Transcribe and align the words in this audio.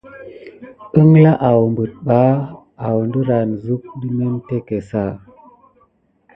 Əŋgla 0.99 1.31
awɓəɗ 1.47 1.91
ɓa 2.05 2.19
awdəran 2.87 3.49
zuk 3.63 3.83
də 3.99 4.07
memteke 4.17 4.77
sa? 4.89 5.03